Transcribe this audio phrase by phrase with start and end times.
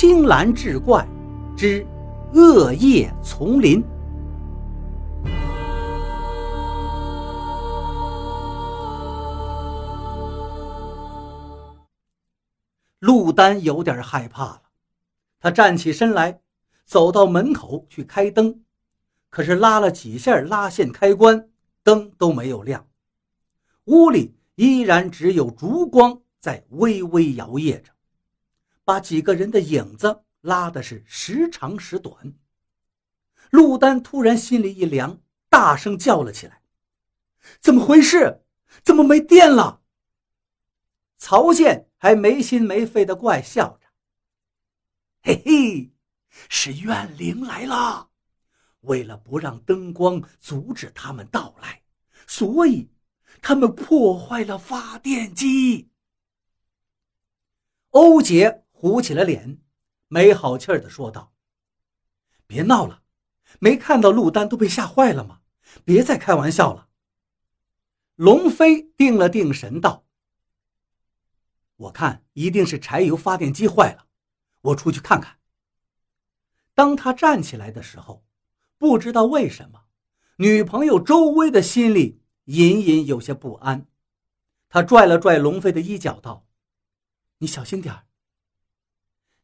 [0.00, 1.04] 青蓝志怪
[1.56, 1.84] 之
[2.32, 3.82] 恶夜丛林。
[13.00, 14.62] 陆丹有点害怕了，
[15.40, 16.42] 他站起身来，
[16.84, 18.60] 走到门口去开灯，
[19.30, 21.48] 可是拉了几下拉线开关，
[21.82, 22.86] 灯都没有亮，
[23.86, 27.90] 屋里依然只有烛光在微微摇曳着，
[28.88, 32.32] 把几个人的影子拉的是时长时短。
[33.50, 35.20] 陆丹突然心里一凉，
[35.50, 36.62] 大声叫了起来
[37.60, 38.46] ：“怎么回事？
[38.82, 39.82] 怎么没电了？”
[41.18, 43.88] 曹健还没心没肺的怪笑着
[45.20, 45.92] ：“嘿嘿，
[46.48, 48.08] 是怨灵来了。
[48.80, 51.82] 为了不让灯光阻止他们到来，
[52.26, 52.90] 所以
[53.42, 55.90] 他们破坏了发电机。”
[57.92, 59.60] 欧杰糊起了脸，
[60.06, 61.32] 没好气的说道
[62.46, 63.02] ：“别闹了，
[63.58, 65.40] 没看到陆丹都被吓坏了吗？
[65.84, 66.88] 别再开玩笑了。”
[68.14, 70.06] 龙飞定了定神道。
[71.74, 74.06] 我看一定是柴油发电机坏了，
[74.60, 75.40] 我出去看看。
[76.72, 78.24] 当他站起来的时候，
[78.76, 79.86] 不知道为什么，
[80.36, 83.88] 女朋友周薇的心里隐隐有些不安。
[84.68, 86.46] 他拽了拽龙飞的衣角，道
[87.38, 88.04] ：“你小心点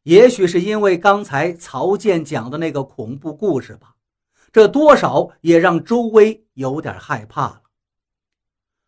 [0.05, 3.95] 也许是因为刚才曹健讲的那个恐怖故事吧，
[4.51, 7.63] 这多少也让周威有点害怕了。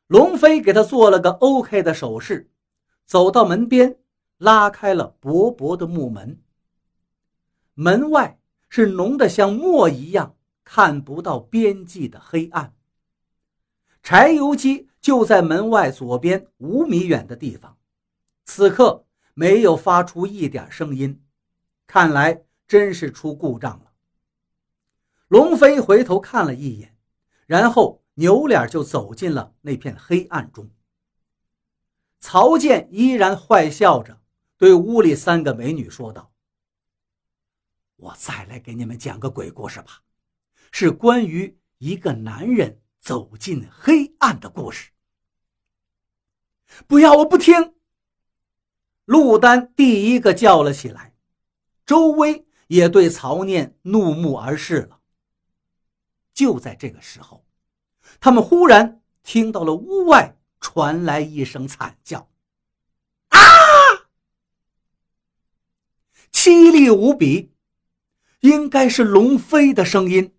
[0.06, 2.52] 龙飞给他做了个 OK 的手势。
[3.04, 3.98] 走到门边，
[4.38, 6.40] 拉开了薄薄的木门。
[7.74, 8.38] 门外
[8.70, 12.76] 是浓得像墨一样看不到边际的黑暗。
[14.04, 17.76] 柴油机就在门外左边五米远的地方，
[18.46, 19.07] 此刻
[19.40, 21.24] 没有发出一点声音，
[21.86, 23.94] 看来真是出故障了。
[25.28, 26.98] 龙飞回头看了一眼，
[27.46, 30.72] 然后扭脸就走进了那片黑暗中。
[32.20, 34.20] 曹健依然坏笑着，
[34.58, 36.32] 对屋里三个美女说道
[37.98, 40.02] ：“我再来给你们讲个鬼故事吧，
[40.72, 44.90] 是关于一个男人走进黑暗的故事。”
[46.88, 47.77] 不要，我不听！
[49.08, 51.14] 陆丹第一个叫了起来，
[51.86, 55.00] 周威也对曹念怒目而视了。
[56.34, 57.44] 就在这个时候，
[58.20, 60.36] 他们忽然听到了屋外。
[60.60, 62.32] 传来一声惨叫，
[63.30, 63.38] 啊！
[66.32, 67.54] 凄厉无比，
[68.40, 70.36] 应该是龙飞的声音。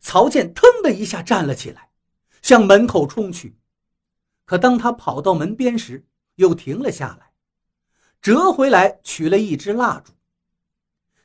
[0.00, 1.90] 曹健腾的一下站了起来，
[2.40, 3.58] 向门口冲去。
[4.46, 7.32] 可当他跑到门边时，又停了下来，
[8.20, 10.12] 折回来取了一支蜡烛。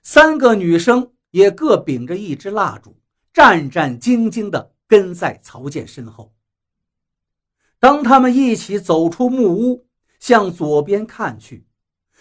[0.01, 2.99] 三个女生也各秉着一支蜡烛，
[3.33, 6.33] 战战兢兢地跟在曹健身后。
[7.79, 9.87] 当他们一起走出木屋，
[10.19, 11.65] 向左边看去，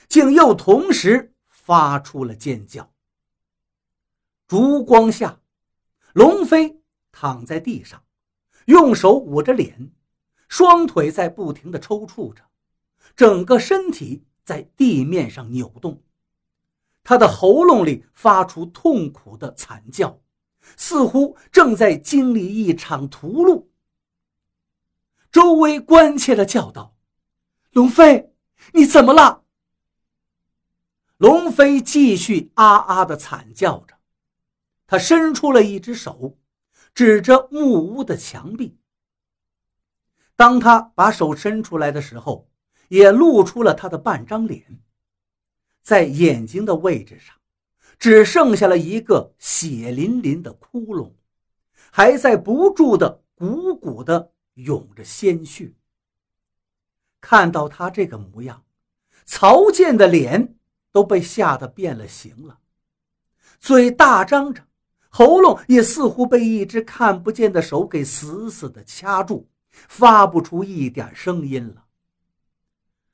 [0.08, 2.92] 竟又同时发出了尖叫。
[4.46, 5.40] 烛光下，
[6.12, 8.02] 龙飞躺在地上，
[8.66, 9.92] 用手捂着脸，
[10.48, 12.47] 双腿在不停地抽搐着，
[13.16, 16.02] 整个身体在地面上扭动，
[17.02, 20.20] 他的喉咙里发出痛苦的惨叫，
[20.76, 23.66] 似乎正在经历一场屠戮。
[25.30, 26.96] 周围关切的叫道
[27.72, 28.32] ：“龙飞，
[28.72, 29.44] 你怎么了？”
[31.18, 33.98] 龙飞继续啊啊的惨叫着，
[34.86, 36.38] 他伸出了一只手，
[36.94, 38.78] 指着木屋的墙壁。
[40.36, 42.48] 当他把手伸出来的时候，
[42.88, 44.80] 也露出了他的半张脸，
[45.82, 47.34] 在眼睛的位置上，
[47.98, 51.12] 只剩下了一个血淋淋的窟窿，
[51.90, 54.32] 还在不住的鼓鼓的。
[54.58, 55.72] 涌着鲜血。
[57.20, 58.64] 看到他这个模样，
[59.24, 60.56] 曹健的脸
[60.90, 62.58] 都被吓得变了形了，
[63.60, 64.66] 嘴大张着，
[65.10, 71.84] 喉咙也似乎被一只看不见的手给死死的掐住，发不出一点声音了。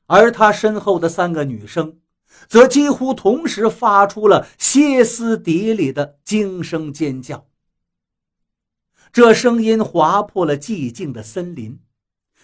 [0.06, 2.00] 而他身后的三个女生，
[2.46, 7.46] 则几乎同时发出了歇斯底里的惊声尖叫。
[9.12, 11.80] 这声音划破了寂静的森林，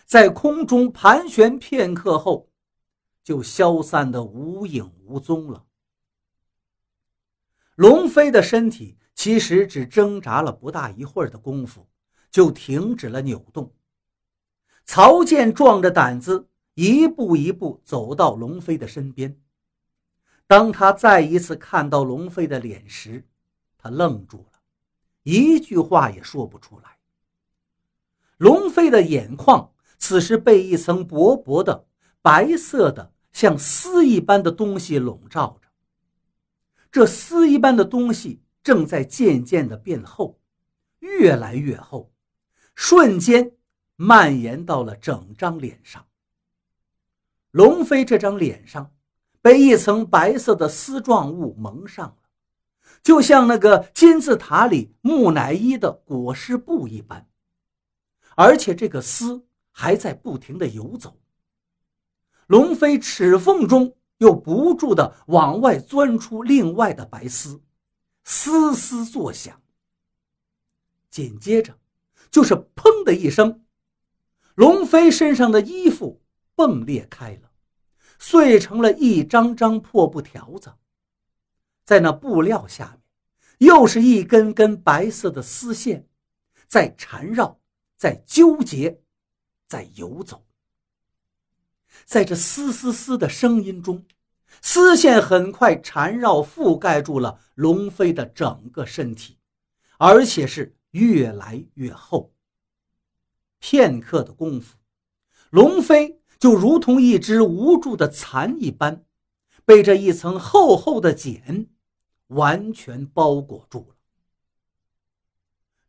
[0.06, 2.48] 在空中盘旋片刻后，
[3.24, 5.64] 就消散得无影无踪了。
[7.74, 11.88] 龙飞的身体其实只挣扎了不大一会儿的功夫，
[12.30, 13.74] 就停止了扭动。
[14.84, 16.49] 曹健壮着胆子，
[16.80, 19.38] 一步一步走到龙飞的身边。
[20.46, 23.28] 当他再一次看到龙飞的脸时，
[23.76, 24.60] 他愣住了，
[25.22, 26.96] 一句话也说不出来。
[28.38, 31.86] 龙飞的眼眶此时被一层薄薄的
[32.22, 35.68] 白色的、像丝一般的东西笼罩着。
[36.90, 40.40] 这丝一般的东西正在渐渐的变厚，
[41.00, 42.10] 越来越厚，
[42.74, 43.52] 瞬间
[43.96, 46.06] 蔓延到了整张脸上。
[47.50, 48.92] 龙飞这张脸上。
[49.42, 52.16] 被一层白色的丝状物蒙上了，
[53.02, 57.26] 就像那个金字塔里木乃伊的裹尸布一般，
[58.36, 61.16] 而且这个丝还在不停地游走。
[62.48, 67.62] 龙飞齿缝中又不住地往外钻出另外的白丝，
[68.22, 69.58] 丝丝作响。
[71.08, 71.78] 紧接着，
[72.30, 73.64] 就是“砰”的一声，
[74.54, 76.19] 龙飞身上的衣服
[76.66, 77.50] 迸裂开了。
[78.22, 80.74] 碎成了一张张破布条子，
[81.84, 86.06] 在那布料下面，又是一根根白色的丝线，
[86.68, 87.58] 在缠绕，
[87.96, 89.00] 在纠结，
[89.66, 90.44] 在游走。
[92.04, 94.04] 在这嘶嘶嘶的声音中，
[94.60, 99.38] 丝线很快缠绕覆盖住了龙飞的整个身体，
[99.96, 102.34] 而且是越来越厚。
[103.58, 104.76] 片刻的功夫，
[105.48, 106.19] 龙飞。
[106.40, 109.04] 就如同一只无助的蚕一般，
[109.66, 111.68] 被这一层厚厚的茧
[112.28, 113.96] 完全包裹住了。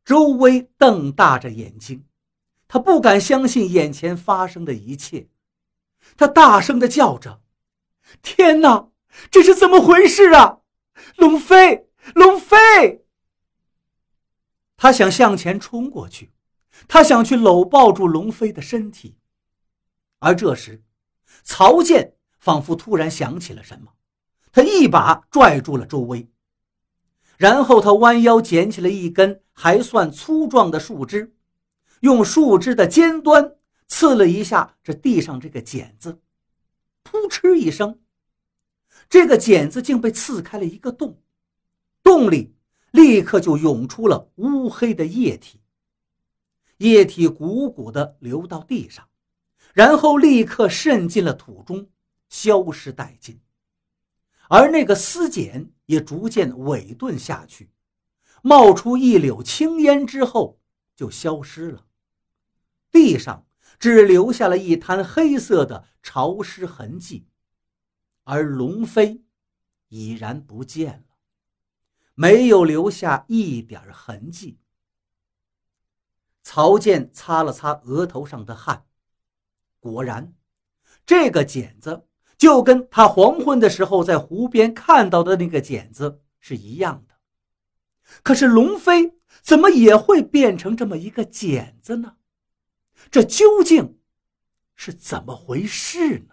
[0.04, 2.06] 周薇瞪大着眼睛，
[2.68, 5.30] 他不敢相信眼前发生的一切，
[6.18, 7.42] 他大声的叫着
[8.22, 8.90] ：“天哪，
[9.32, 10.60] 这是怎么回事啊！
[11.16, 13.06] 龙飞，龙飞！”
[14.76, 16.34] 他想向前冲过去，
[16.90, 19.16] 他想去搂抱住龙飞的身体。
[20.24, 20.84] 而这时，
[21.44, 23.92] 曹健仿佛突然想起了什么，
[24.52, 26.30] 他一把拽住了周威，
[27.38, 31.34] 然后他弯腰捡起了一根还算粗壮的树枝，
[32.02, 33.56] 用树枝的尖端
[33.88, 36.20] 刺了一下这地上这个茧子，
[37.04, 38.00] 噗嗤一声，
[39.10, 41.20] 这个茧子竟被刺开了一个洞，
[42.04, 42.54] 洞里
[42.92, 45.60] 立刻就涌出了乌黑的液体，
[46.78, 49.08] 液体鼓鼓地流到地上。
[49.74, 51.90] 然后立刻渗进了土中，
[52.28, 53.42] 消失殆尽，
[54.50, 57.72] 而那个丝茧也逐渐萎顿下去，
[58.42, 60.60] 冒出一绺青烟之后
[60.96, 61.86] 就消失了。
[62.92, 63.48] 地上
[63.80, 67.28] 只留下了一滩黑色的潮湿痕迹，
[68.24, 69.24] 而龙飞
[69.88, 71.16] 已然不见了，
[72.14, 74.60] 没有留下一点痕迹。
[76.44, 78.86] 曹健擦了擦额头上的汗。
[79.82, 80.34] 果然，
[81.06, 82.06] 这个茧子
[82.38, 87.16] 就跟他黄昏的时候在湖边看到的那个茧子是一样的。
[88.24, 92.16] 可是龙飞怎么也会变成这么一个茧子呢？
[93.10, 93.98] 这究竟
[94.76, 96.31] 是怎么回事呢？